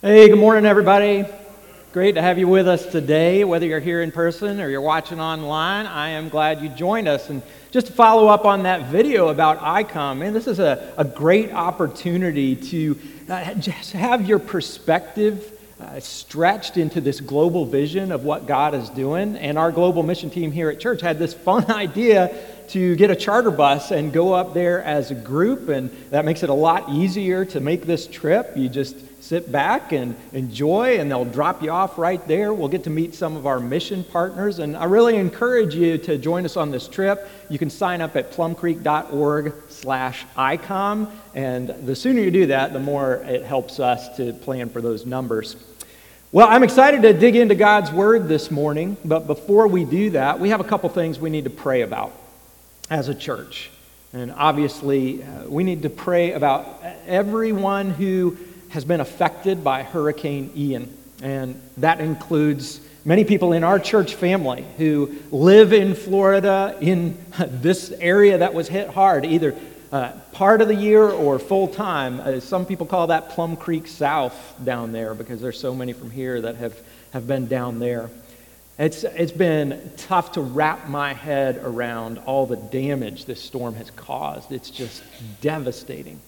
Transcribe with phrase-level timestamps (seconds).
[0.00, 1.24] Hey, good morning, everybody.
[1.92, 5.18] Great to have you with us today, whether you're here in person or you're watching
[5.18, 5.86] online.
[5.86, 7.30] I am glad you joined us.
[7.30, 11.04] And just to follow up on that video about ICOM, man, this is a, a
[11.04, 12.96] great opportunity to
[13.28, 18.90] uh, just have your perspective uh, stretched into this global vision of what God is
[18.90, 19.34] doing.
[19.34, 22.38] And our global mission team here at church had this fun idea
[22.68, 25.68] to get a charter bus and go up there as a group.
[25.68, 28.52] And that makes it a lot easier to make this trip.
[28.56, 28.94] You just
[29.28, 32.54] sit back and enjoy, and they'll drop you off right there.
[32.54, 36.16] We'll get to meet some of our mission partners, and I really encourage you to
[36.16, 37.28] join us on this trip.
[37.50, 42.80] You can sign up at plumcreek.org slash ICOM, and the sooner you do that, the
[42.80, 45.56] more it helps us to plan for those numbers.
[46.32, 50.40] Well, I'm excited to dig into God's Word this morning, but before we do that,
[50.40, 52.14] we have a couple things we need to pray about
[52.88, 53.70] as a church.
[54.14, 58.38] And obviously, uh, we need to pray about everyone who
[58.70, 60.96] has been affected by Hurricane Ian.
[61.22, 67.90] And that includes many people in our church family who live in Florida in this
[67.90, 69.56] area that was hit hard, either
[69.90, 72.20] uh, part of the year or full time.
[72.20, 76.10] Uh, some people call that Plum Creek South down there because there's so many from
[76.10, 76.78] here that have,
[77.12, 78.10] have been down there.
[78.78, 83.90] It's, it's been tough to wrap my head around all the damage this storm has
[83.90, 84.52] caused.
[84.52, 85.02] It's just
[85.40, 86.20] devastating.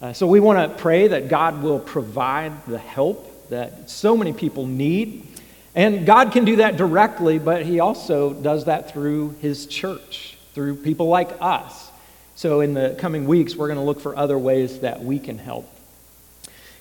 [0.00, 4.32] Uh, so we want to pray that God will provide the help that so many
[4.32, 5.26] people need.
[5.74, 10.76] And God can do that directly, but He also does that through His church, through
[10.76, 11.90] people like us.
[12.34, 15.36] So in the coming weeks, we're going to look for other ways that we can
[15.36, 15.68] help.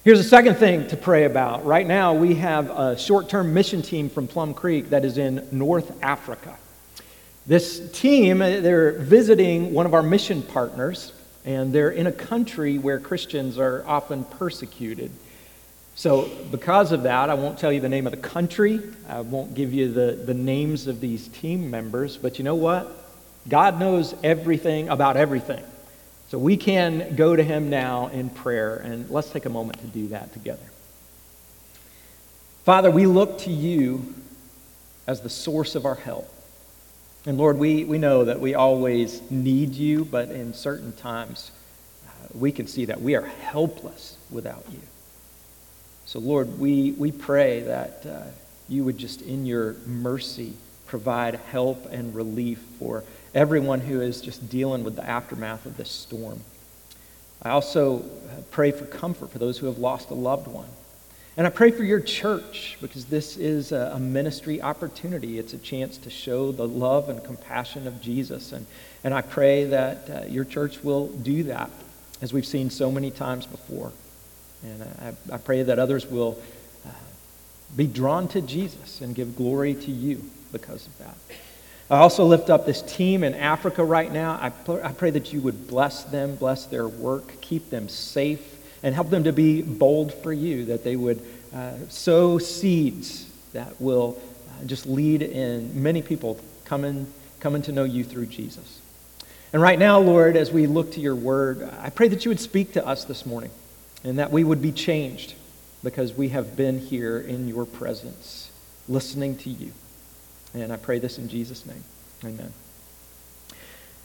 [0.05, 1.65] Here's a second thing to pray about.
[1.65, 5.45] Right now, we have a short term mission team from Plum Creek that is in
[5.51, 6.55] North Africa.
[7.45, 11.11] This team, they're visiting one of our mission partners
[11.45, 15.11] and they're in a country where Christians are often persecuted.
[15.95, 18.79] So, because of that, I won't tell you the name of the country.
[19.07, 22.15] I won't give you the, the names of these team members.
[22.15, 22.89] But you know what?
[23.49, 25.63] God knows everything about everything.
[26.29, 29.87] So, we can go to Him now in prayer, and let's take a moment to
[29.87, 30.63] do that together.
[32.63, 34.13] Father, we look to you
[35.07, 36.31] as the source of our help.
[37.25, 41.51] And Lord, we, we know that we always need you, but in certain times
[42.07, 44.79] uh, we can see that we are helpless without you.
[46.05, 48.23] So, Lord, we, we pray that uh,
[48.67, 50.53] you would just, in your mercy,
[50.87, 53.03] provide help and relief for
[53.35, 56.41] everyone who is just dealing with the aftermath of this storm.
[57.43, 60.67] I also uh, pray for comfort for those who have lost a loved one.
[61.39, 65.39] And I pray for your church because this is a, ministry opportunity.
[65.39, 68.51] It's a chance to show the love and compassion of Jesus.
[68.51, 68.65] And,
[69.05, 71.69] and I pray that uh, your church will do that
[72.21, 73.93] as we've seen so many times before.
[74.63, 76.37] And I, I pray that others will
[76.85, 76.89] uh,
[77.73, 80.21] be drawn to Jesus and give glory to you
[80.51, 81.15] because of that.
[81.89, 84.33] I also lift up this team in Africa right now.
[84.33, 84.51] I,
[84.83, 89.09] I pray that you would bless them, bless their work, keep them safe and help
[89.09, 91.21] them to be bold for you, that they would
[91.53, 94.19] uh, sow seeds that will
[94.49, 98.79] uh, just lead in many people coming, coming to know you through Jesus.
[99.51, 102.39] And right now, Lord, as we look to your word, I pray that you would
[102.39, 103.49] speak to us this morning
[104.03, 105.33] and that we would be changed
[105.83, 108.51] because we have been here in your presence,
[108.87, 109.71] listening to you.
[110.53, 111.83] And I pray this in Jesus' name.
[112.23, 112.53] Amen.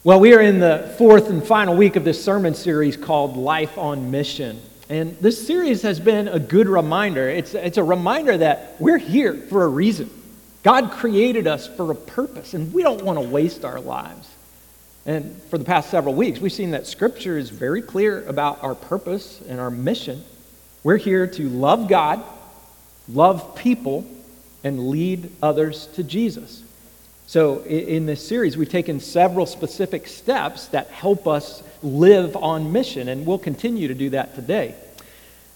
[0.04, 3.78] Well, we are in the fourth and final week of this sermon series called Life
[3.78, 4.60] on Mission.
[4.91, 7.26] And this series has been a good reminder.
[7.31, 10.10] It's, it's a reminder that we're here for a reason.
[10.62, 14.28] God created us for a purpose, and we don't want to waste our lives.
[15.06, 18.75] And for the past several weeks, we've seen that Scripture is very clear about our
[18.75, 20.22] purpose and our mission.
[20.82, 22.22] We're here to love God,
[23.09, 24.04] love people,
[24.64, 26.62] and lead others to Jesus.
[27.26, 33.08] So, in this series, we've taken several specific steps that help us live on mission,
[33.08, 34.74] and we'll continue to do that today.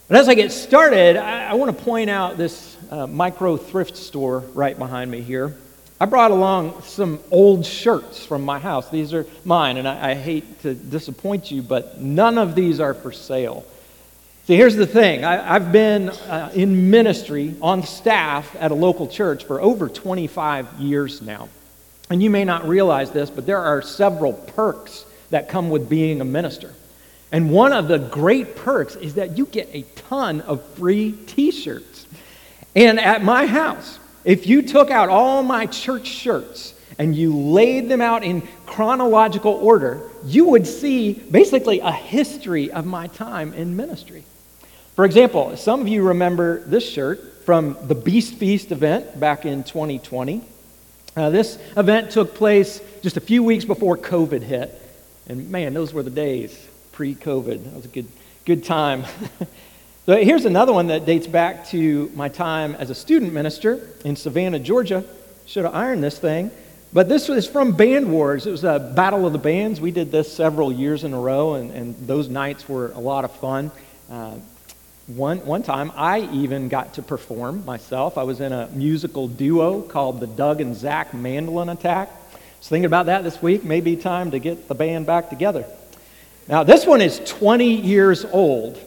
[0.09, 3.99] But as I get started, I, I want to point out this uh, micro thrift
[3.99, 5.55] store right behind me here.
[6.01, 8.89] I brought along some old shirts from my house.
[8.89, 12.95] These are mine, and I, I hate to disappoint you, but none of these are
[12.95, 13.67] for sale.
[14.49, 19.07] See, here's the thing I, have been uh, in ministry on staff at a local
[19.07, 21.51] church for over 25 years now.
[22.09, 26.23] And you may not realize this, but there are several perks that come with being
[26.23, 26.73] a minister.
[27.31, 31.51] And one of the great perks is that you get a ton of free t
[31.51, 32.07] shirts.
[32.75, 37.91] And at my house, if you took out all my church shirts and you laid
[37.91, 43.77] them out in chronological order, you would see basically a history of my time in
[43.77, 44.25] ministry.
[44.99, 49.63] For example, some of you remember this shirt from the Beast Feast event back in
[49.63, 50.43] 2020.
[51.15, 54.77] Uh, this event took place just a few weeks before COVID hit.
[55.29, 57.63] And man, those were the days pre COVID.
[57.63, 58.09] That was a good,
[58.45, 59.05] good time.
[60.07, 64.17] so here's another one that dates back to my time as a student minister in
[64.17, 65.05] Savannah, Georgia.
[65.47, 66.51] Should have ironed this thing.
[66.93, 68.49] But this was from Band Wars.
[68.49, 69.81] It was a battle of the bands.
[69.81, 73.25] We did this several years in a row, and, and those nights were a lot
[73.25, 73.71] of fun.
[74.11, 74.39] Uh,
[75.09, 78.19] one, one time, I even got to perform myself.
[78.19, 82.11] I was in a musical duo called the Doug and Zach Mandolin Attack.
[82.61, 83.65] So thinking about that this week.
[83.65, 85.65] Maybe time to get the band back together.
[86.47, 88.79] Now, this one is 20 years old.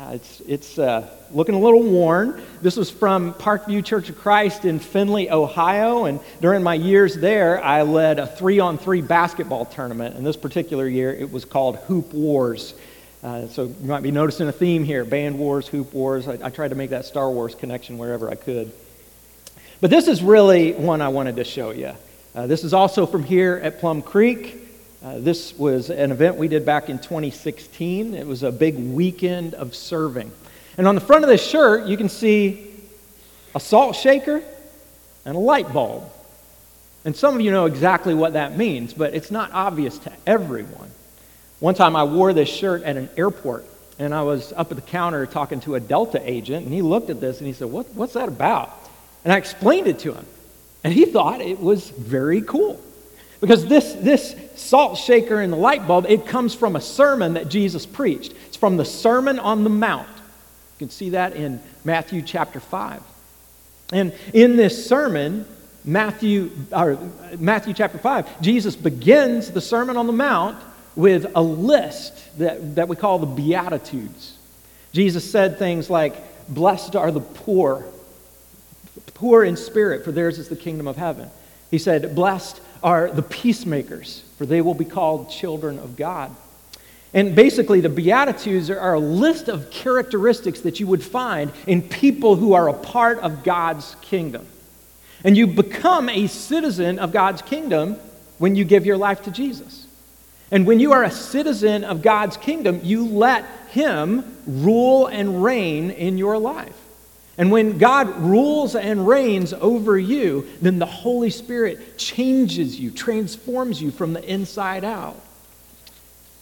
[0.00, 2.40] Uh, it's it's uh, looking a little worn.
[2.60, 6.06] This was from Parkview Church of Christ in Findlay, Ohio.
[6.06, 10.16] And during my years there, I led a three on three basketball tournament.
[10.16, 12.74] And this particular year, it was called Hoop Wars.
[13.22, 16.28] Uh, so you might be noticing a theme here band wars, hoop wars.
[16.28, 18.72] I, I, tried to make that Star Wars connection wherever I could.
[19.80, 21.92] But this is really one I wanted to show you.
[22.34, 24.56] Uh, this is also from here at Plum Creek.
[25.02, 28.14] Uh, this was an event we did back in 2016.
[28.14, 30.30] It was a big weekend of serving.
[30.76, 32.72] And on the front of this shirt, you can see
[33.54, 34.42] a salt shaker
[35.24, 36.04] and a light bulb.
[37.04, 40.90] And some of you know exactly what that means, but it's not obvious to everyone.
[41.60, 43.64] One time I wore this shirt at an airport,
[43.98, 47.10] and I was up at the counter talking to a Delta agent, and he looked
[47.10, 48.72] at this and he said, what, What's that about?
[49.24, 50.24] And I explained it to him,
[50.84, 52.80] and he thought it was very cool.
[53.40, 57.48] Because this, this salt shaker and the light bulb, it comes from a sermon that
[57.48, 58.34] Jesus preached.
[58.46, 60.08] It's from the Sermon on the Mount.
[60.08, 63.00] You can see that in Matthew chapter 5.
[63.92, 65.46] And in this sermon,
[65.84, 66.98] Matthew, or
[67.38, 70.58] Matthew chapter 5, Jesus begins the Sermon on the Mount
[70.96, 74.36] with a list that, that we call the Beatitudes.
[74.92, 76.16] Jesus said things like,
[76.48, 77.84] Blessed are the poor,
[79.14, 81.30] poor in spirit, for theirs is the kingdom of heaven.
[81.70, 86.34] He said, Blessed are the peacemakers, for they will be called children of God.
[87.14, 92.36] And basically, the Beatitudes are a list of characteristics that you would find in people
[92.36, 94.46] who are a part of God's kingdom.
[95.24, 97.96] And you become a citizen of God's kingdom
[98.36, 99.87] when you give your life to Jesus.
[100.50, 105.90] And when you are a citizen of God's kingdom, you let Him rule and reign
[105.90, 106.74] in your life.
[107.36, 113.80] And when God rules and reigns over you, then the Holy Spirit changes you, transforms
[113.80, 115.20] you from the inside out.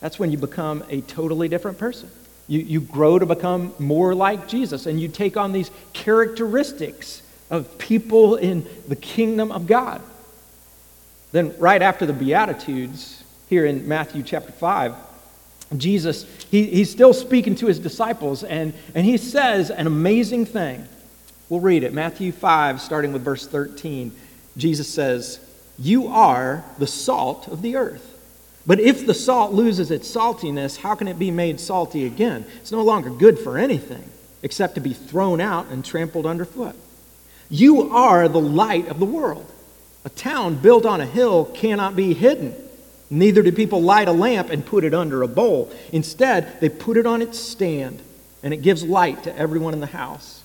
[0.01, 2.11] That's when you become a totally different person.
[2.49, 7.77] You, you grow to become more like Jesus, and you take on these characteristics of
[7.77, 10.01] people in the kingdom of God.
[11.33, 14.95] Then, right after the Beatitudes, here in Matthew chapter 5,
[15.77, 20.87] Jesus, he, he's still speaking to his disciples, and, and he says an amazing thing.
[21.49, 21.93] We'll read it.
[21.93, 24.13] Matthew 5, starting with verse 13.
[24.57, 25.41] Jesus says,
[25.79, 28.13] You are the salt of the earth.
[28.67, 32.45] But if the salt loses its saltiness, how can it be made salty again?
[32.61, 34.03] It's no longer good for anything
[34.43, 36.75] except to be thrown out and trampled underfoot.
[37.49, 39.51] You are the light of the world.
[40.05, 42.55] A town built on a hill cannot be hidden.
[43.09, 45.71] Neither do people light a lamp and put it under a bowl.
[45.93, 48.03] Instead, they put it on its stand,
[48.43, 50.43] and it gives light to everyone in the house.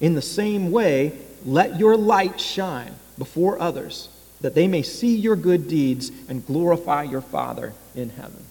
[0.00, 1.12] In the same way,
[1.44, 4.08] let your light shine before others,
[4.40, 8.44] that they may see your good deeds and glorify your Father in heaven.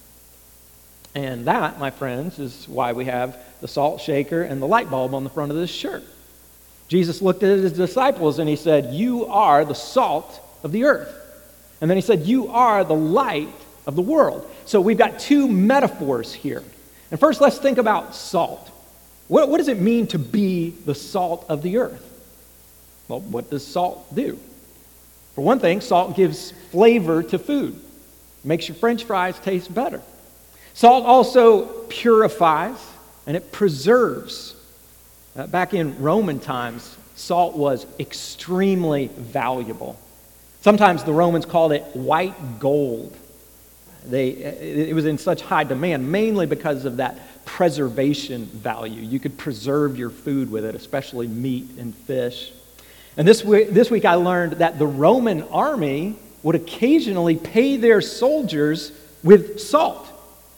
[1.14, 5.14] And that, my friends, is why we have the salt shaker and the light bulb
[5.14, 6.02] on the front of this shirt.
[6.88, 11.23] Jesus looked at his disciples and he said, You are the salt of the earth.
[11.80, 13.48] And then he said, You are the light
[13.86, 14.50] of the world.
[14.66, 16.62] So we've got two metaphors here.
[17.10, 18.70] And first, let's think about salt.
[19.28, 22.10] What, what does it mean to be the salt of the earth?
[23.08, 24.38] Well, what does salt do?
[25.34, 27.80] For one thing, salt gives flavor to food,
[28.44, 30.00] makes your french fries taste better.
[30.74, 32.78] Salt also purifies
[33.26, 34.54] and it preserves.
[35.36, 39.98] Uh, back in Roman times, salt was extremely valuable.
[40.64, 43.14] Sometimes the Romans called it white gold.
[44.06, 49.02] They, it was in such high demand, mainly because of that preservation value.
[49.02, 52.50] You could preserve your food with it, especially meat and fish.
[53.18, 58.00] And this week, this week I learned that the Roman army would occasionally pay their
[58.00, 58.90] soldiers
[59.22, 60.08] with salt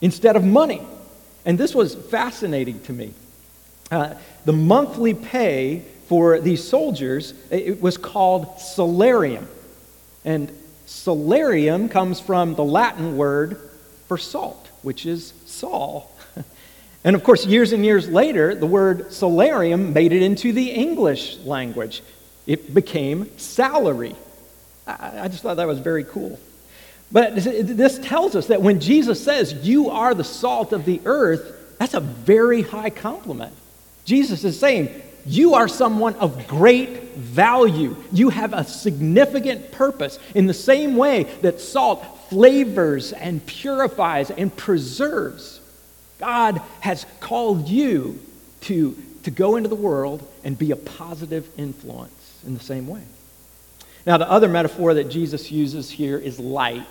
[0.00, 0.82] instead of money.
[1.44, 3.12] And this was fascinating to me.
[3.90, 9.48] Uh, the monthly pay for these soldiers it was called salarium.
[10.26, 10.50] And
[10.84, 13.58] salarium comes from the Latin word
[14.08, 16.10] for salt, which is sal.
[17.04, 21.36] And of course, years and years later, the word salarium made it into the English
[21.44, 22.02] language.
[22.48, 24.16] It became salary.
[24.88, 26.40] I just thought that was very cool.
[27.12, 31.76] But this tells us that when Jesus says, You are the salt of the earth,
[31.78, 33.54] that's a very high compliment.
[34.04, 34.90] Jesus is saying,
[35.26, 37.96] You are someone of great value.
[38.12, 44.54] You have a significant purpose in the same way that salt flavors and purifies and
[44.56, 45.60] preserves.
[46.18, 48.20] God has called you
[48.62, 53.02] to, to go into the world and be a positive influence in the same way.
[54.06, 56.86] Now, the other metaphor that Jesus uses here is light.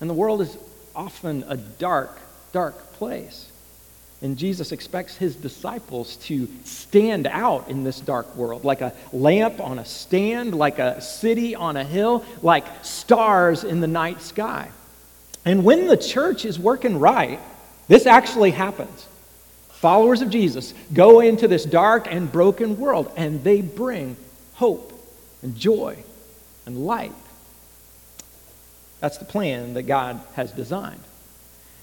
[0.00, 0.56] And the world is
[0.96, 2.18] often a dark,
[2.52, 3.47] dark place.
[4.20, 9.60] And Jesus expects his disciples to stand out in this dark world, like a lamp
[9.60, 14.70] on a stand, like a city on a hill, like stars in the night sky.
[15.44, 17.38] And when the church is working right,
[17.86, 19.06] this actually happens.
[19.70, 24.16] Followers of Jesus go into this dark and broken world, and they bring
[24.54, 24.92] hope
[25.42, 25.96] and joy
[26.66, 27.12] and light.
[28.98, 31.00] That's the plan that God has designed.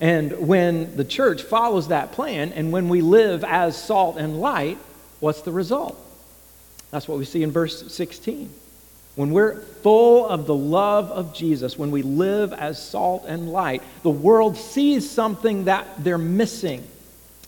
[0.01, 4.77] And when the church follows that plan, and when we live as salt and light,
[5.19, 5.97] what's the result?
[6.91, 8.49] That's what we see in verse 16.
[9.15, 13.81] When we're full of the love of Jesus, when we live as salt and light,
[14.03, 16.85] the world sees something that they're missing.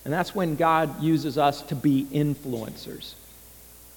[0.05, 3.13] And that's when God uses us to be influencers.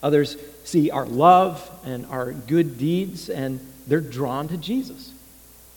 [0.03, 5.13] Others see our love and our good deeds, and they're drawn to Jesus.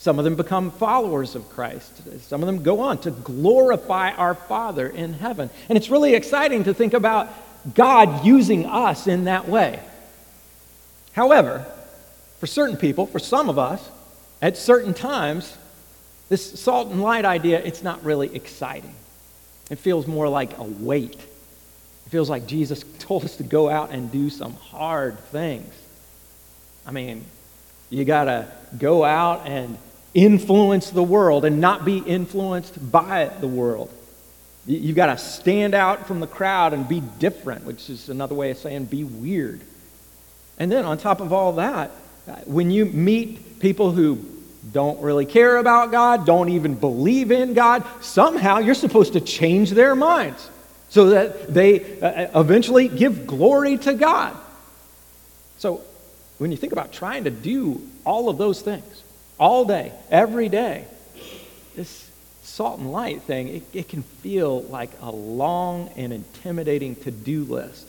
[0.03, 2.01] Some of them become followers of Christ.
[2.23, 5.49] Some of them go on to glorify our Father in heaven.
[5.69, 7.29] And it's really exciting to think about
[7.73, 9.79] God using us in that way.
[11.13, 11.65] However,
[12.41, 13.89] for certain people, for some of us,
[14.41, 15.57] at certain times,
[16.27, 18.93] this salt and light idea, it's not really exciting.
[19.71, 21.15] It feels more like a weight.
[21.15, 25.73] It feels like Jesus told us to go out and do some hard things.
[26.85, 27.23] I mean,
[27.89, 29.77] you got to go out and
[30.13, 33.91] influence the world and not be influenced by the world.
[34.65, 38.51] You've got to stand out from the crowd and be different, which is another way
[38.51, 39.61] of saying be weird.
[40.57, 41.91] And then on top of all that,
[42.45, 44.23] when you meet people who
[44.71, 49.71] don't really care about God, don't even believe in God, somehow you're supposed to change
[49.71, 50.49] their minds
[50.89, 54.37] so that they uh, eventually give glory to God.
[55.57, 55.81] So
[56.37, 59.02] when you think about trying to do all of those things,
[59.39, 60.85] all day, every day.
[61.75, 62.09] This
[62.43, 67.43] salt and light thing, it, it can feel like a long and intimidating to do
[67.43, 67.87] list.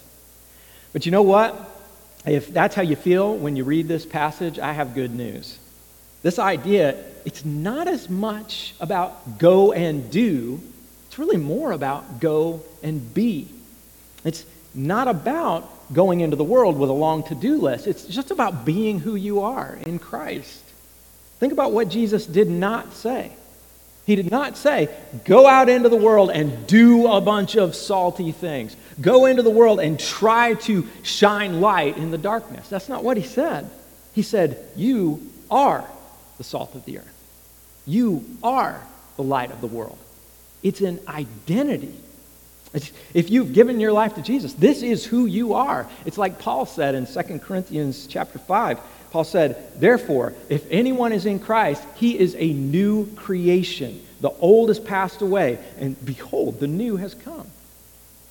[0.92, 1.70] But you know what?
[2.24, 5.58] If that's how you feel when you read this passage, I have good news.
[6.22, 6.96] This idea,
[7.26, 10.60] it's not as much about go and do,
[11.06, 13.48] it's really more about go and be.
[14.24, 18.30] It's not about going into the world with a long to do list, it's just
[18.30, 20.63] about being who you are in Christ.
[21.38, 23.32] Think about what Jesus did not say.
[24.06, 24.90] He did not say,
[25.24, 28.76] go out into the world and do a bunch of salty things.
[29.00, 32.68] Go into the world and try to shine light in the darkness.
[32.68, 33.70] That's not what he said.
[34.14, 35.84] He said, You are
[36.36, 37.14] the salt of the earth.
[37.86, 38.82] You are
[39.16, 39.98] the light of the world.
[40.62, 41.94] It's an identity.
[43.14, 45.88] If you've given your life to Jesus, this is who you are.
[46.04, 48.80] It's like Paul said in 2 Corinthians chapter 5.
[49.14, 54.04] Paul said, Therefore, if anyone is in Christ, he is a new creation.
[54.20, 57.46] The old has passed away, and behold, the new has come.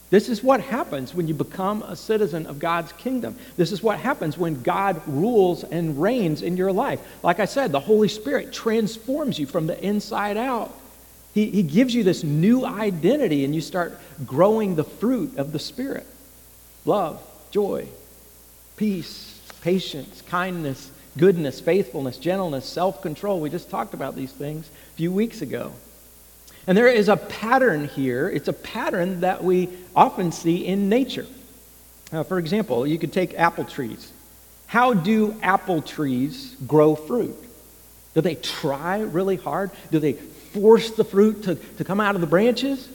[0.09, 3.37] This is what happens when you become a citizen of God's kingdom.
[3.55, 6.99] This is what happens when God rules and reigns in your life.
[7.23, 10.77] Like I said, the Holy Spirit transforms you from the inside out.
[11.33, 15.59] He, he gives you this new identity, and you start growing the fruit of the
[15.59, 16.05] Spirit
[16.83, 17.87] love, joy,
[18.75, 19.32] peace,
[19.63, 23.39] patience, kindness, goodness, faithfulness, gentleness, self control.
[23.39, 25.72] We just talked about these things a few weeks ago.
[26.67, 28.29] And there is a pattern here.
[28.29, 31.25] It's a pattern that we often see in nature.
[32.12, 34.12] Uh, for example, you could take apple trees.
[34.67, 37.36] How do apple trees grow fruit?
[38.13, 39.72] Do they try really hard?
[39.91, 42.88] Do they force the fruit to, to come out of the branches?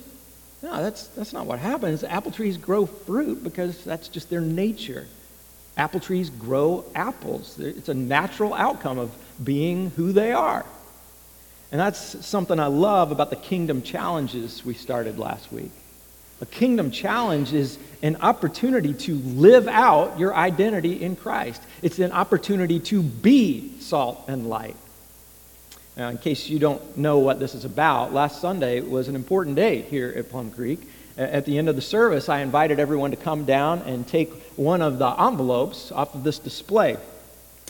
[0.62, 2.04] No, that's, that's not what happens.
[2.04, 5.06] Apple trees grow fruit because that's just their nature.
[5.78, 7.58] Apple trees grow apples.
[7.58, 9.10] It's a natural outcome of
[9.42, 10.66] being who they are.
[11.70, 15.70] And that's something I love about the kingdom challenges we started last week.
[16.40, 21.62] A kingdom challenge is an opportunity to live out your identity in Christ.
[21.82, 24.76] It's an opportunity to be salt and light.
[25.96, 29.56] Now, in case you don't know what this is about, last Sunday was an important
[29.56, 30.80] day here at Plum Creek.
[31.18, 34.80] At the end of the service, I invited everyone to come down and take one
[34.80, 36.96] of the envelopes off of this display.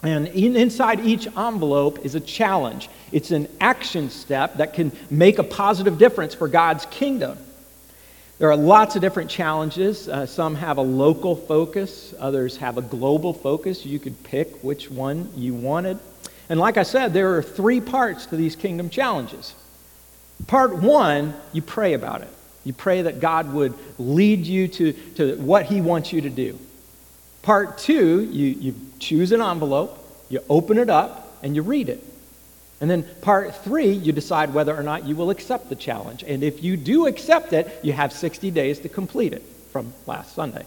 [0.03, 2.91] And in, inside each envelope is a challenge.
[3.11, 7.39] It's an action step that can make a positive difference for God's kingdom.
[8.39, 10.09] There are lots of different challenges.
[10.09, 13.85] Uh, some have a local focus, others have a global focus.
[13.85, 15.99] You could pick which one you wanted.
[16.51, 19.55] And like I said, there are three parts to these kingdom challenges.
[20.47, 22.29] Part one, you pray about it.
[22.65, 26.59] You pray that God would lead you to, to what He wants you to do.
[27.43, 29.99] Part two, you, you choose an envelope,
[30.29, 32.05] you open it up, and you read it.
[32.81, 36.23] And then part three, you decide whether or not you will accept the challenge.
[36.23, 40.35] And if you do accept it, you have 60 days to complete it from last
[40.35, 40.65] Sunday.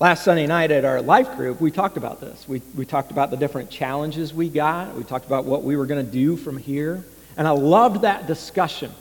[0.00, 2.48] Last Sunday night at our life group, we talked about this.
[2.48, 4.94] We, we talked about the different challenges we got.
[4.94, 7.02] We talked about what we were going to do from here.
[7.36, 8.92] And I loved that discussion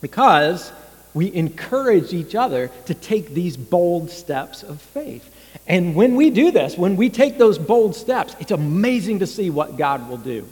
[0.00, 0.72] because
[1.14, 5.28] we encourage each other to take these bold steps of faith.
[5.66, 9.50] And when we do this, when we take those bold steps, it's amazing to see
[9.50, 10.48] what God will do.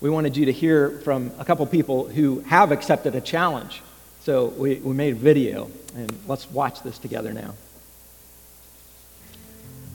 [0.00, 3.82] We wanted you to hear from a couple people who have accepted a challenge.
[4.22, 7.54] So we, we made a video, and let's watch this together now.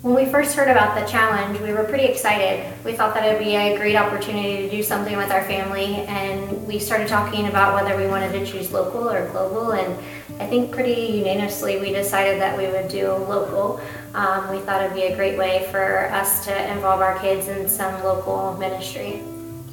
[0.03, 2.73] When we first heard about the challenge, we were pretty excited.
[2.83, 5.95] We thought that it would be a great opportunity to do something with our family,
[6.09, 9.71] and we started talking about whether we wanted to choose local or global.
[9.71, 9.97] And
[10.41, 13.79] I think pretty unanimously we decided that we would do local.
[14.13, 17.47] Um, we thought it would be a great way for us to involve our kids
[17.47, 19.21] in some local ministry.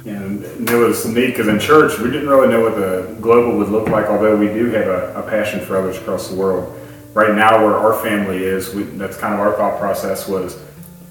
[0.05, 3.67] And it was neat because in church we didn't really know what the global would
[3.67, 6.77] look like, although we do have a, a passion for others across the world.
[7.13, 10.57] Right now, where our family is, we, that's kind of our thought process was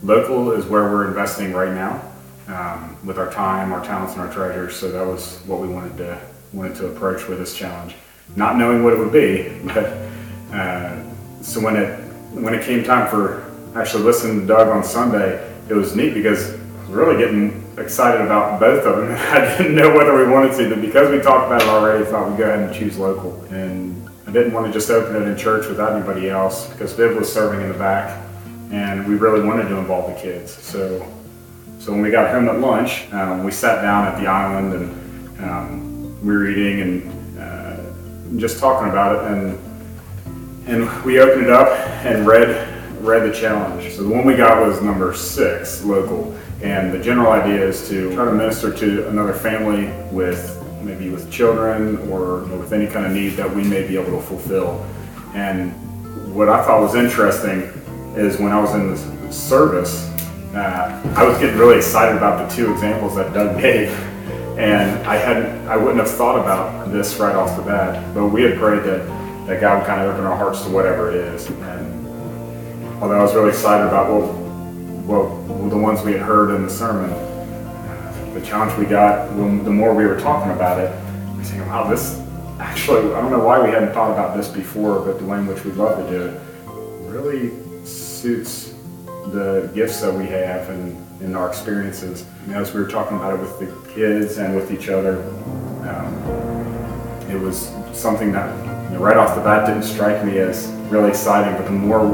[0.02, 2.02] local is where we're investing right now
[2.49, 4.76] um, with our time, our talents, and our treasures.
[4.76, 6.21] So that was what we wanted to
[6.52, 7.95] wanted to approach with this challenge,
[8.35, 9.59] not knowing what it would be.
[10.50, 11.02] But uh,
[11.42, 12.00] so when it
[12.33, 16.54] when it came time for actually listening to Doug on Sunday, it was neat because
[16.54, 19.13] I was really getting excited about both of them.
[19.17, 22.10] I didn't know whether we wanted to, but because we talked about it already, I
[22.10, 23.41] thought we'd go ahead and choose local.
[23.50, 24.00] And
[24.30, 27.30] I didn't want to just open it in church without anybody else because Viv was
[27.30, 28.16] serving in the back,
[28.71, 30.52] and we really wanted to involve the kids.
[30.52, 31.04] So,
[31.80, 35.40] so when we got home at lunch, um, we sat down at the island and
[35.40, 39.58] um, we were eating and uh, just talking about it, and
[40.69, 42.69] and we opened it up and read
[43.00, 43.93] read the challenge.
[43.97, 46.38] So the one we got was number six, local.
[46.62, 51.30] And the general idea is to try to minister to another family with maybe with
[51.30, 54.84] children or with any kind of need that we may be able to fulfill.
[55.34, 55.73] And
[56.34, 57.60] what I thought was interesting
[58.16, 60.08] is when I was in the service,
[60.54, 63.90] uh, I was getting really excited about the two examples that Doug gave.
[64.58, 68.43] And I hadn't, I wouldn't have thought about this right off the bat, but we
[68.43, 69.06] had prayed that,
[69.47, 71.49] that God would kind of open our hearts to whatever it is.
[71.49, 72.06] And
[73.00, 74.36] although I was really excited about, well,
[75.06, 77.10] well, the ones we had heard in the sermon,
[78.34, 80.90] the challenge we got, when, the more we were talking about it,
[81.36, 82.21] we saying, wow, this
[82.58, 85.47] actually, I don't know why we hadn't thought about this before, but the way in
[85.47, 86.40] which we'd love to do it
[87.10, 87.50] really
[87.84, 88.75] suits
[89.32, 92.25] the gifts that we have and, in our experiences.
[92.47, 95.23] Know, as we were talking about it with the kids and with each other,
[95.88, 96.14] um,
[97.30, 98.54] it was something that
[98.90, 102.08] you know, right off the bat didn't strike me as really exciting, but the more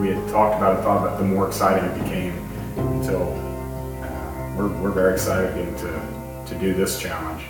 [0.00, 2.32] we had talked about it, thought about it, the more exciting it became
[2.76, 3.49] until
[4.60, 7.44] we're, we're very excited to, to do this challenge.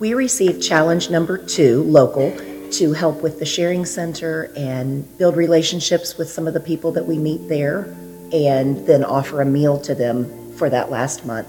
[0.00, 2.36] We received challenge number two, local,
[2.72, 7.06] to help with the sharing center and build relationships with some of the people that
[7.06, 7.84] we meet there,
[8.32, 11.48] and then offer a meal to them for that last month.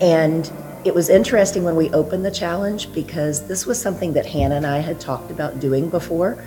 [0.00, 0.50] And
[0.84, 4.66] it was interesting when we opened the challenge because this was something that Hannah and
[4.66, 6.42] I had talked about doing before,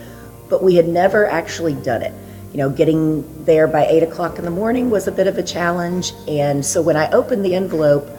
[0.50, 2.13] but we had never actually done it
[2.52, 5.44] you know, getting there by eight o'clock in the morning was a bit of a
[5.44, 6.12] challenge.
[6.28, 8.10] And so when I opened the envelope,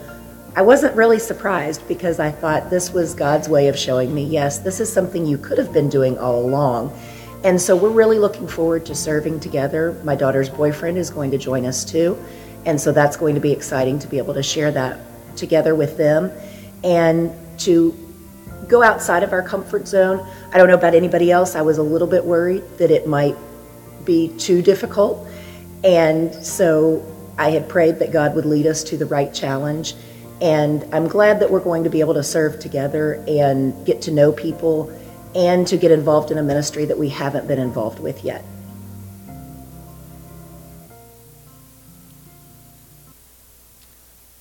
[0.57, 4.59] I wasn't really surprised because I thought this was God's way of showing me, yes,
[4.59, 6.99] this is something you could have been doing all along.
[7.45, 10.01] And so we're really looking forward to serving together.
[10.05, 12.23] My daughter's boyfriend is going to join us too.
[12.65, 15.01] And so that's going to be exciting to be able to share that
[15.37, 16.31] together with them
[16.85, 17.95] and to
[18.69, 20.27] go outside of our comfort zone.
[20.53, 21.57] I don't know about anybody else.
[21.57, 23.37] I was a little bit worried that it might
[24.05, 25.27] be too difficult.
[25.85, 27.05] And so
[27.39, 29.95] I had prayed that God would lead us to the right challenge.
[30.41, 34.11] And I'm glad that we're going to be able to serve together and get to
[34.11, 34.91] know people
[35.35, 38.45] and to get involved in a ministry that we haven't been involved with yet.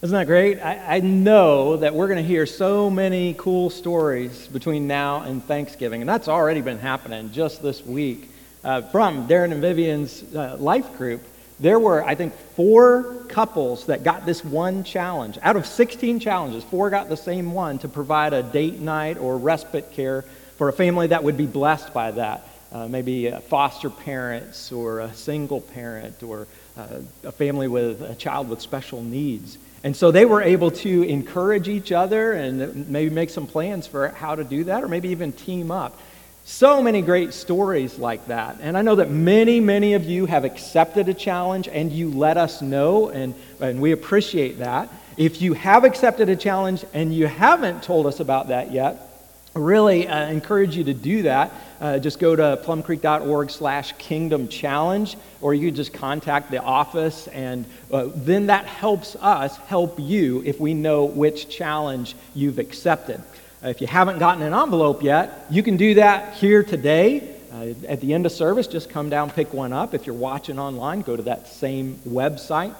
[0.01, 0.59] Isn't that great?
[0.59, 5.43] I, I know that we're going to hear so many cool stories between now and
[5.43, 8.30] Thanksgiving, and that's already been happening just this week.
[8.63, 11.21] Uh, from Darren and Vivian's uh, life group,
[11.59, 15.37] there were, I think, four couples that got this one challenge.
[15.41, 19.37] Out of 16 challenges, four got the same one to provide a date night or
[19.37, 20.23] respite care
[20.57, 22.47] for a family that would be blessed by that.
[22.71, 26.47] Uh, maybe foster parents or a single parent or
[26.77, 29.57] uh, a family with a child with special needs.
[29.83, 34.09] And so they were able to encourage each other and maybe make some plans for
[34.09, 35.99] how to do that or maybe even team up.
[36.43, 38.57] So many great stories like that.
[38.61, 42.37] And I know that many, many of you have accepted a challenge and you let
[42.37, 44.89] us know, and, and we appreciate that.
[45.17, 49.07] If you have accepted a challenge and you haven't told us about that yet,
[49.53, 51.51] really uh, encourage you to do that.
[51.79, 57.65] Uh, just go to plumcreek.org slash kingdom challenge, or you just contact the office, and
[57.91, 63.21] uh, then that helps us help you if we know which challenge you've accepted.
[63.63, 67.35] Uh, if you haven't gotten an envelope yet, you can do that here today.
[67.53, 69.93] Uh, at the end of service, just come down, pick one up.
[69.93, 72.73] If you're watching online, go to that same website.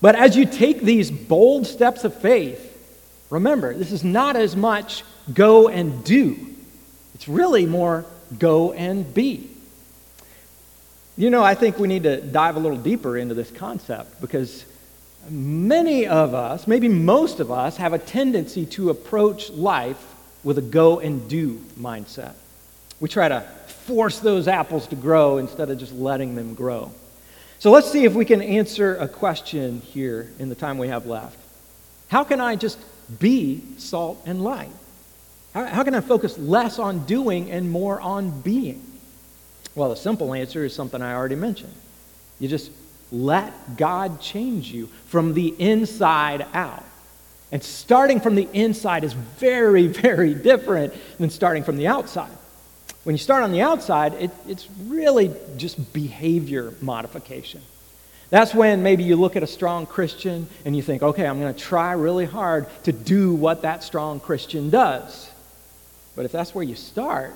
[0.00, 2.68] But as you take these bold steps of faith,
[3.28, 6.38] remember, this is not as much go and do.
[7.14, 8.06] It's really more
[8.38, 9.50] go and be.
[11.18, 14.64] You know, I think we need to dive a little deeper into this concept because
[15.28, 20.11] many of us, maybe most of us, have a tendency to approach life
[20.44, 22.34] with a go and do mindset.
[23.00, 23.40] We try to
[23.86, 26.92] force those apples to grow instead of just letting them grow.
[27.58, 31.06] So let's see if we can answer a question here in the time we have
[31.06, 31.38] left.
[32.08, 32.78] How can I just
[33.18, 34.72] be salt and light?
[35.54, 38.82] How, how can I focus less on doing and more on being?
[39.74, 41.72] Well, the simple answer is something I already mentioned.
[42.38, 42.70] You just
[43.10, 46.84] let God change you from the inside out.
[47.52, 52.32] And starting from the inside is very, very different than starting from the outside.
[53.04, 57.60] When you start on the outside, it, it's really just behavior modification.
[58.30, 61.52] That's when maybe you look at a strong Christian and you think, okay, I'm going
[61.52, 65.30] to try really hard to do what that strong Christian does.
[66.16, 67.34] But if that's where you start,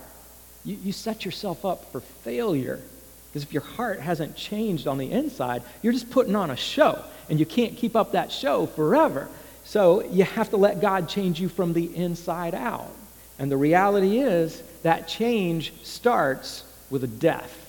[0.64, 2.80] you, you set yourself up for failure.
[3.28, 7.02] Because if your heart hasn't changed on the inside, you're just putting on a show,
[7.28, 9.28] and you can't keep up that show forever.
[9.66, 12.90] So you have to let God change you from the inside out.
[13.38, 17.68] And the reality is that change starts with a death,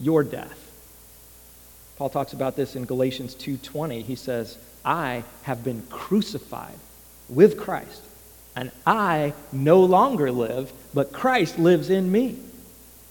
[0.00, 0.58] your death.
[1.96, 4.02] Paul talks about this in Galatians 2:20.
[4.02, 6.78] He says, "I have been crucified
[7.28, 8.02] with Christ
[8.56, 12.36] and I no longer live, but Christ lives in me.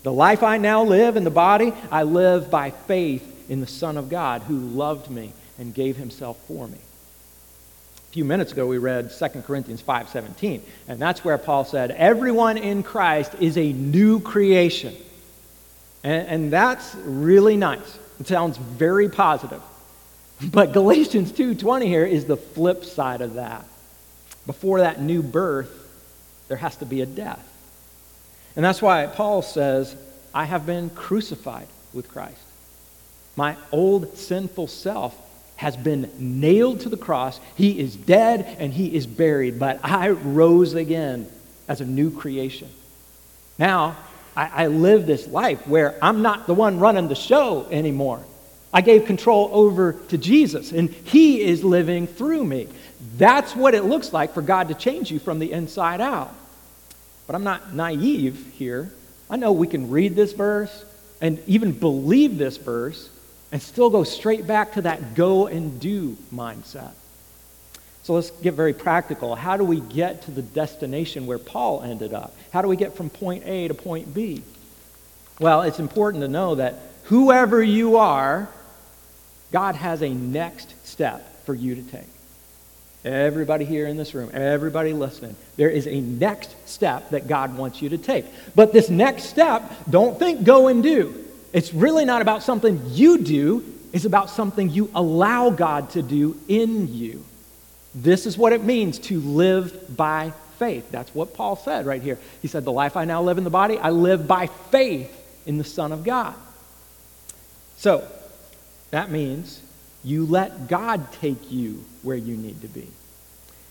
[0.04, 3.96] The life I now live in the body, I live by faith in the Son
[3.96, 6.80] of God who loved me and gave himself for me.
[8.10, 12.58] A few minutes ago we read 2 Corinthians 5:17, and that's where Paul said, "Everyone
[12.58, 14.96] in Christ is a new creation."
[16.04, 18.00] And, and that's really nice.
[18.20, 19.62] It sounds very positive.
[20.52, 23.66] But Galatians 2:20 here is the flip side of that
[24.48, 25.70] before that new birth,
[26.48, 27.46] there has to be a death.
[28.56, 29.96] And that's why Paul says,
[30.34, 32.42] I have been crucified with Christ.
[33.36, 35.16] My old sinful self
[35.58, 37.40] has been nailed to the cross.
[37.56, 41.28] He is dead and he is buried, but I rose again
[41.68, 42.70] as a new creation.
[43.60, 43.98] Now,
[44.36, 48.24] I, I live this life where I'm not the one running the show anymore.
[48.72, 52.68] I gave control over to Jesus, and He is living through me.
[53.16, 56.34] That's what it looks like for God to change you from the inside out.
[57.26, 58.92] But I'm not naive here.
[59.30, 60.86] I know we can read this verse
[61.20, 63.10] and even believe this verse
[63.52, 66.92] and still go straight back to that go and do mindset.
[68.04, 69.36] So let's get very practical.
[69.36, 72.34] How do we get to the destination where Paul ended up?
[72.52, 74.44] How do we get from point A to point B?
[75.40, 78.50] Well, it's important to know that whoever you are,
[79.52, 82.08] God has a next step for you to take.
[83.04, 87.82] Everybody here in this room, everybody listening, there is a next step that God wants
[87.82, 88.26] you to take.
[88.56, 91.27] But this next step, don't think go and do.
[91.54, 96.40] It's really not about something you do, it's about something you allow God to do
[96.48, 97.24] in you.
[97.96, 100.92] This is what it means to live by faith.
[100.92, 102.20] That's what Paul said right here.
[102.42, 105.14] He said, The life I now live in the body, I live by faith
[105.46, 106.36] in the Son of God.
[107.78, 108.08] So,
[108.92, 109.62] that means
[110.04, 112.88] you let God take you where you need to be.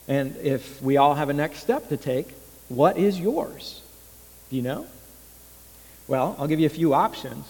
[0.08, 2.28] And if we all have a next step to take,
[2.68, 3.82] what is yours?
[4.50, 4.86] Do you know?
[6.08, 7.44] Well, I'll give you a few options.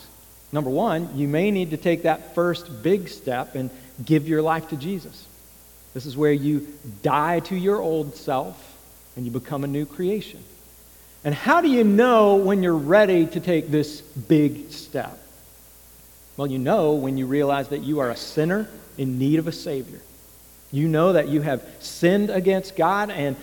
[0.52, 3.70] Number one, you may need to take that first big step and
[4.04, 5.26] give your life to Jesus.
[5.94, 6.66] This is where you
[7.02, 8.62] die to your old self
[9.16, 10.42] and you become a new creation.
[11.24, 15.18] And how do you know when you're ready to take this big step?
[16.36, 19.52] Well, you know when you realize that you are a sinner in need of a
[19.52, 20.00] Savior.
[20.70, 23.36] You know that you have sinned against God and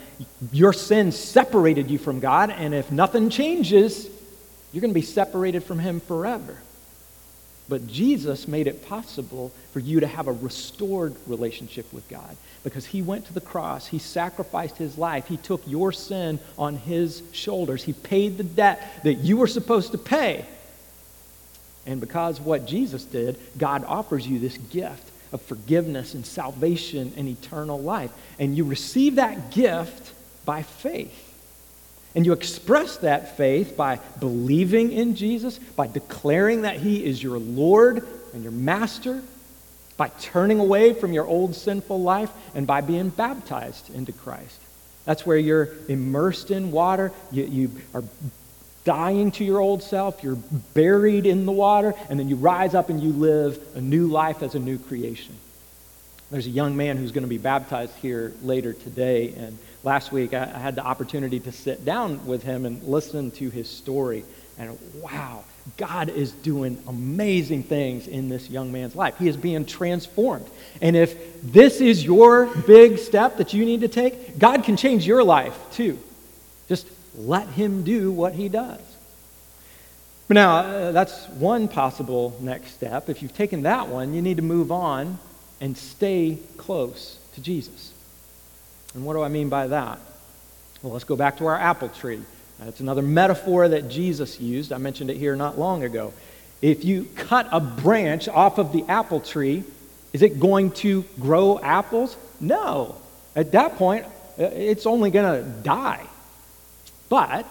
[0.51, 4.07] your sin separated you from God, and if nothing changes,
[4.71, 6.57] you're going to be separated from Him forever.
[7.69, 12.85] But Jesus made it possible for you to have a restored relationship with God because
[12.85, 17.23] he went to the cross, he sacrificed his life, he took your sin on his
[17.31, 20.45] shoulders, he paid the debt that you were supposed to pay.
[21.85, 27.27] And because what Jesus did, God offers you this gift of forgiveness and salvation and
[27.27, 28.11] eternal life.
[28.39, 30.13] And you receive that gift
[30.45, 31.32] by faith.
[32.15, 37.39] And you express that faith by believing in Jesus, by declaring that He is your
[37.39, 39.21] Lord and your Master,
[39.97, 44.59] by turning away from your old sinful life, and by being baptized into Christ.
[45.05, 47.11] That's where you're immersed in water.
[47.31, 48.03] You, you are
[48.83, 50.23] dying to your old self.
[50.23, 50.37] You're
[50.73, 51.93] buried in the water.
[52.09, 55.35] And then you rise up and you live a new life as a new creation.
[56.31, 59.33] There's a young man who's going to be baptized here later today.
[59.37, 63.31] And last week I, I had the opportunity to sit down with him and listen
[63.31, 64.25] to his story.
[64.57, 65.43] And wow,
[65.77, 69.17] God is doing amazing things in this young man's life.
[69.17, 70.47] He is being transformed.
[70.81, 75.07] And if this is your big step that you need to take, God can change
[75.07, 75.97] your life too.
[76.67, 78.81] Just let Him do what He does.
[80.29, 83.07] Now, uh, that's one possible next step.
[83.07, 85.19] If you've taken that one, you need to move on
[85.61, 87.92] and stay close to Jesus.
[88.93, 89.99] And what do I mean by that?
[90.81, 92.21] Well, let's go back to our apple tree.
[92.59, 94.71] That's another metaphor that Jesus used.
[94.71, 96.13] I mentioned it here not long ago.
[96.61, 99.63] If you cut a branch off of the apple tree,
[100.13, 102.15] is it going to grow apples?
[102.39, 102.95] No.
[103.35, 104.05] At that point,
[104.39, 106.05] uh, it's only going to die.
[107.09, 107.45] But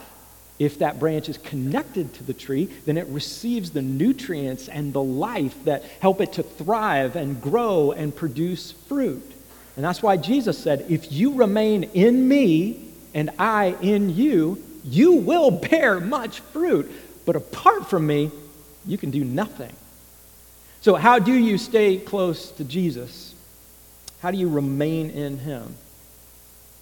[0.59, 5.03] if that branch is connected to the tree, then it receives the nutrients and the
[5.03, 9.32] life that help it to thrive and grow and produce fruit.
[9.77, 12.81] And that's why Jesus said, If you remain in me
[13.15, 16.91] and I in you, you will bear much fruit.
[17.25, 18.31] But apart from me,
[18.87, 19.73] you can do nothing.
[20.81, 23.35] So, how do you stay close to Jesus?
[24.21, 25.77] How do you remain in Him?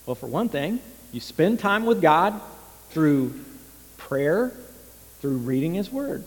[0.07, 0.81] Well, for one thing,
[1.13, 2.41] you spend time with God
[2.91, 3.39] through
[3.99, 4.53] prayer,
[5.21, 6.25] through reading His Word.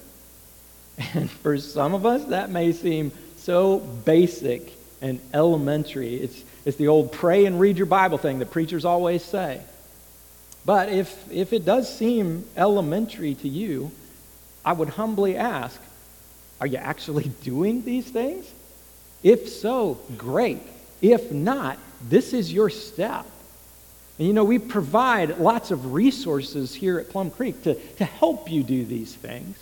[1.15, 6.15] And for some of us, that may seem so basic and elementary.
[6.15, 9.61] It's, it's the old pray and read your Bible thing that preachers always say.
[10.65, 13.91] But if, if it does seem elementary to you,
[14.63, 15.79] I would humbly ask
[16.61, 18.49] are you actually doing these things?
[19.21, 20.61] If so, great.
[21.01, 23.25] If not, this is your step.
[24.17, 28.49] And you know, we provide lots of resources here at Plum Creek to, to help
[28.49, 29.57] you do these things.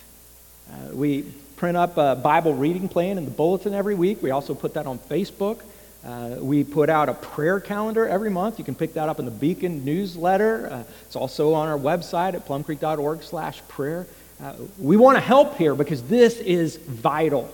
[0.70, 1.22] Uh, we
[1.56, 4.22] print up a Bible reading plan in the bulletin every week.
[4.22, 5.60] We also put that on Facebook.
[6.04, 8.58] Uh, we put out a prayer calendar every month.
[8.58, 10.68] You can pick that up in the Beacon newsletter.
[10.70, 14.06] Uh, it's also on our website at plumcreek.org slash prayer.
[14.42, 17.48] Uh, we want to help here because this is vital.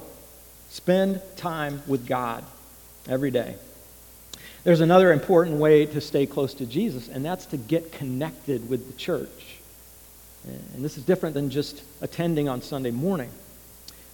[0.71, 2.43] Spend time with God
[3.07, 3.57] every day.
[4.65, 8.87] There's another important way to stay close to Jesus, and that's to get connected with
[8.87, 9.59] the church.
[10.75, 13.31] And this is different than just attending on Sunday morning.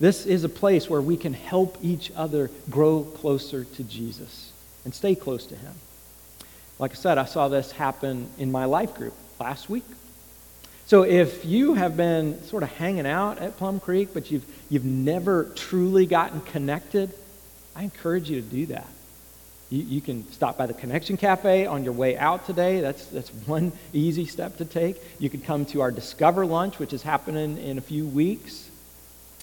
[0.01, 4.53] This is a place where we can help each other grow closer to Jesus
[4.85, 5.75] and stay close to Him.
[6.79, 9.85] Like I said, I saw this happen in my life group last week.
[10.87, 14.85] So if you have been sort of hanging out at Plum Creek, but you've, you've
[14.85, 17.15] never truly gotten connected,
[17.75, 18.89] I encourage you to do that.
[19.71, 22.81] You, you, can stop by the Connection Cafe on your way out today.
[22.81, 25.01] That's, that's one easy step to take.
[25.19, 28.69] You could come to our Discover Lunch, which is happening in a few weeks.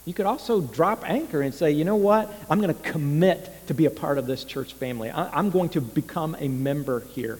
[0.06, 2.32] You could also drop anchor and say, you know what?
[2.50, 5.12] I'm going to commit to be a part of this church family.
[5.12, 7.40] I, am going to become a member here.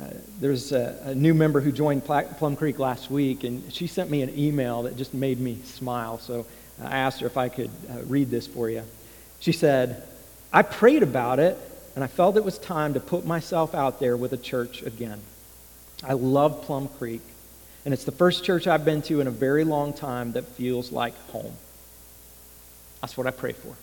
[0.00, 4.10] Uh, there's a, a, new member who joined Plum Creek last week, and she sent
[4.10, 6.18] me an email that just made me smile.
[6.18, 6.46] So
[6.82, 8.82] I asked her if I could uh, read this for you.
[9.40, 10.02] She said,
[10.52, 11.58] I prayed about it,
[11.94, 15.20] and I felt it was time to put myself out there with a church again.
[16.04, 17.22] I love Plum Creek,
[17.84, 20.92] and it's the first church I've been to in a very long time that feels
[20.92, 21.54] like home.
[23.00, 23.74] That's what I pray for.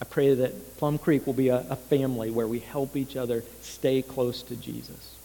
[0.00, 3.42] I pray that Plum Creek will be a, a family where we help each other
[3.62, 5.16] stay close to Jesus.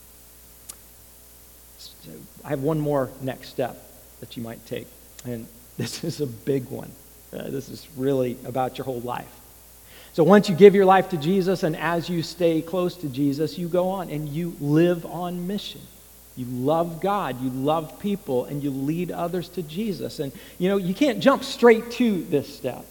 [1.77, 2.11] So
[2.43, 3.77] I have one more next step
[4.19, 4.87] that you might take,
[5.25, 6.91] and this is a big one.
[7.31, 9.39] Uh, this is really about your whole life.
[10.13, 13.57] So once you give your life to Jesus and as you stay close to Jesus,
[13.57, 15.81] you go on and you live on mission.
[16.35, 20.19] You love God, you love people, and you lead others to Jesus.
[20.19, 22.85] And you know, you can't jump straight to this step.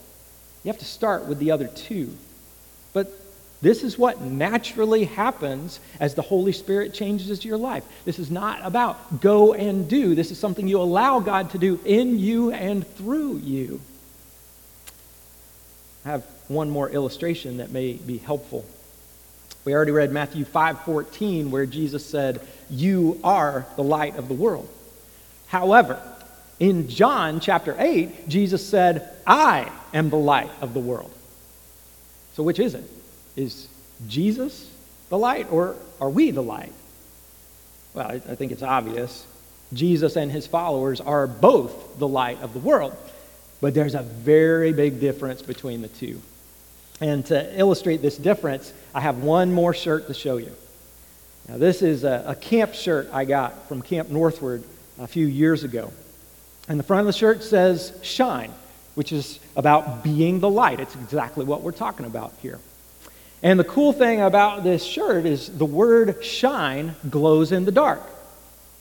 [0.65, 2.17] You have to start with the other two.
[2.93, 3.11] But
[3.63, 7.85] this is what naturally happens as the Holy Spirit changes your life.
[8.05, 10.15] This is not about go and do.
[10.15, 13.81] This is something you allow God to do in you and through you.
[16.05, 18.65] I have one more illustration that may be helpful.
[19.65, 24.69] We already read Matthew 5:14 where Jesus said, "You are the light of the world."
[25.47, 26.01] However,
[26.59, 31.11] in John chapter 8, Jesus said, "I am the light of the world."
[32.35, 32.85] So which is it?
[33.37, 33.69] Is
[34.09, 34.69] Jesus
[35.09, 36.73] the light or are we the light?
[37.95, 39.27] Well, I, think it's obvious.
[39.73, 42.97] Jesus and his followers are both the light of the world.
[43.61, 46.21] But there's a very big difference between the two.
[47.01, 50.53] And to illustrate this difference, I have one more shirt to show you.
[51.49, 54.63] Now, this is a, a, camp shirt I got from Camp Northward
[54.99, 55.93] a few years ago.
[56.69, 58.53] And the front of the shirt says shine,
[58.95, 60.79] which is about being the light.
[60.79, 62.61] It's exactly what we're talking about here.
[63.43, 68.03] And the cool thing about this shirt is the word shine glows in the dark.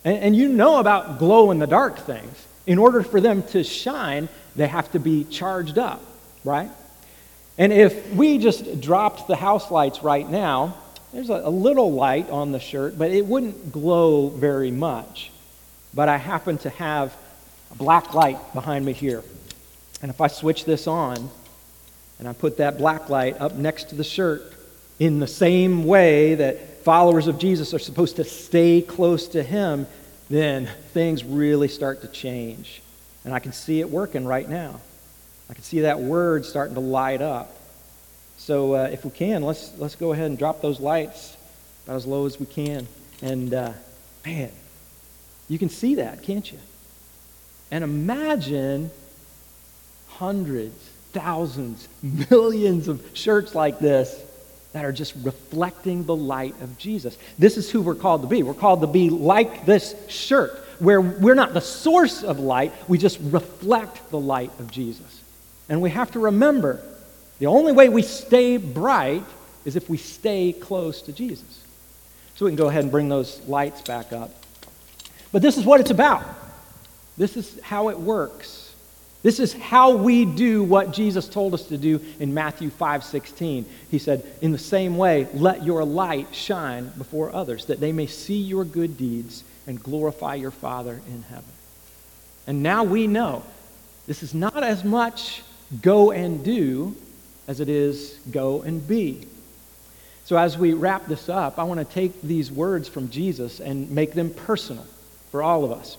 [0.06, 2.47] And, and you know about glow in the dark things.
[2.67, 6.04] In order for them to shine, they have to be charged up,
[6.43, 6.69] right?
[7.58, 10.78] And if we just dropped the house lights right now,
[11.13, 15.32] there's a, a, little light on the shirt, but it wouldn't glow very much.
[15.93, 17.15] But I happen to have
[17.71, 19.24] a black light behind me here.
[20.02, 21.30] And if I switch this on
[22.19, 24.54] and I put that black light up next to the shirt
[25.00, 29.88] in the same way that followers of Jesus are supposed to stay close to him,
[30.30, 32.82] then things really start to change.
[33.26, 34.80] And I can see it working right now.
[35.50, 37.56] I can see that word starting to light up.
[38.41, 41.38] So uh, if we can, let's, let's go ahead and drop those lights
[41.84, 42.88] about as low as we can.
[43.21, 43.73] And uh,
[44.25, 44.49] man,
[45.47, 46.58] you can see that, can't you?
[47.69, 48.89] And imagine
[50.08, 51.88] hundreds, thousands,
[52.32, 54.19] millions of shirts like this
[54.73, 57.19] that are just reflecting the light of Jesus.
[57.38, 58.41] This is who we're called to be.
[58.41, 62.97] We're called to be like this shirt where we're not the source of light, we
[62.97, 65.21] just reflect the light of Jesus.
[65.69, 66.82] And we have to remember
[67.41, 69.23] the only way we stay bright
[69.65, 71.63] is if we stay close to Jesus.
[72.36, 74.30] So we can go ahead and bring those lights back up.
[75.32, 76.23] But this is what it's about.
[77.17, 78.75] This is how it works.
[79.23, 83.65] This is how we do what Jesus told us to do in Matthew 5:16.
[83.89, 88.06] He said, "In the same way, let your light shine before others, that they may
[88.06, 91.43] see your good deeds and glorify your Father in heaven.
[92.45, 93.41] And now we know
[94.06, 95.41] this is not as much
[95.82, 96.95] go and do
[97.51, 99.27] as it is go and be.
[100.23, 103.91] So, as we wrap this up, I want to take these words from Jesus and
[103.91, 104.85] make them personal
[105.31, 105.97] for all of us.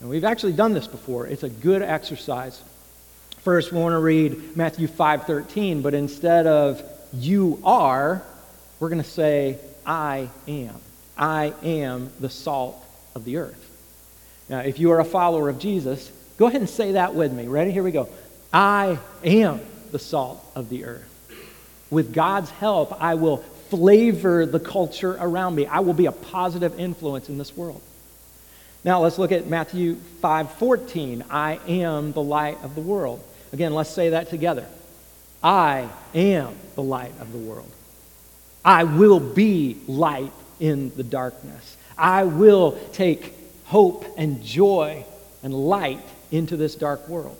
[0.00, 1.26] And we've actually done this before.
[1.26, 2.62] It's a good exercise.
[3.42, 8.22] First, we want to read Matthew 5:13, but instead of you are,
[8.78, 10.74] we're going to say I am.
[11.14, 12.82] I am the salt
[13.14, 13.66] of the earth.
[14.48, 17.48] Now, if you are a follower of Jesus, go ahead and say that with me.
[17.48, 17.70] Ready?
[17.70, 18.08] Here we go.
[18.50, 19.60] I am
[19.92, 21.06] the salt of the earth.
[21.90, 23.38] With God's help, I will
[23.70, 25.66] flavor the culture around me.
[25.66, 27.80] I will be a positive influence in this world.
[28.84, 31.24] Now let's look at Matthew 5:14.
[31.30, 33.20] I am the light of the world.
[33.52, 34.66] Again, let's say that together.
[35.42, 37.70] I am the light of the world.
[38.64, 41.76] I will be light in the darkness.
[41.96, 45.04] I will take hope and joy
[45.42, 46.00] and light
[46.30, 47.36] into this dark world.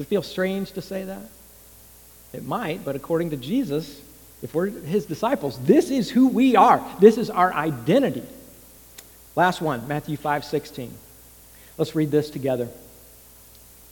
[0.00, 1.28] Does it feel strange to say that?
[2.32, 4.00] It might, but according to Jesus,
[4.42, 6.82] if we're his disciples, this is who we are.
[7.00, 8.22] This is our identity.
[9.36, 10.90] Last one, Matthew 5 16.
[11.76, 12.70] Let's read this together.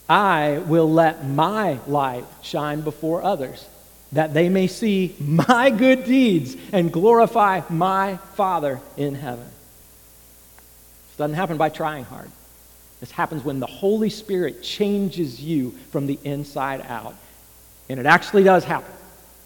[0.09, 3.63] I will let my light shine before others
[4.11, 9.45] that they may see my good deeds and glorify my Father in heaven.
[9.45, 12.31] This doesn't happen by trying hard.
[12.99, 17.15] This happens when the Holy Spirit changes you from the inside out.
[17.87, 18.93] And it actually does happen.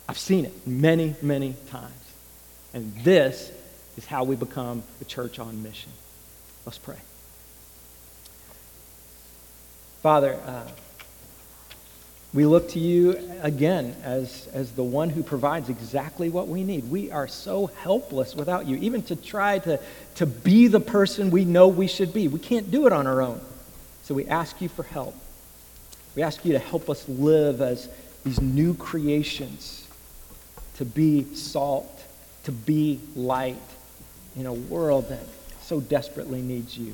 [0.10, 1.93] I've seen it many, many times.
[2.74, 3.51] And this
[3.97, 5.91] is how we become the church on mission.
[6.66, 6.97] Let's pray.
[10.01, 10.68] Father, uh,
[12.34, 16.90] we look to you again as, as the one who provides exactly what we need.
[16.90, 19.80] We are so helpless without you, even to try to,
[20.16, 22.28] to be the person we know we should be.
[22.28, 23.40] We can't do it on our own.
[24.02, 25.16] So we ask you for help.
[26.16, 27.88] We ask you to help us live as
[28.24, 29.88] these new creations
[30.78, 32.04] to be salt,
[32.46, 33.58] to be light
[34.36, 35.24] in a world that
[35.62, 36.94] so desperately needs you.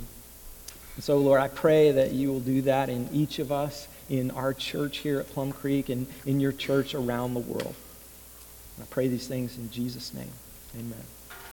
[0.95, 4.31] And so, Lord, I pray that you will do that in each of us, in
[4.31, 7.75] our church here at Plum Creek, and in your church around the world.
[8.81, 10.31] I pray these things in Jesus' name.
[10.77, 11.03] Amen.